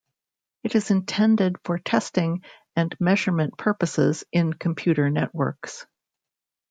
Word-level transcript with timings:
It 0.63 0.73
is 0.73 0.89
intended 0.89 1.57
for 1.63 1.77
testing 1.77 2.43
and 2.75 2.99
measurement 2.99 3.55
purposes 3.55 4.23
in 4.31 4.51
computer 4.53 5.11
networks. 5.11 5.85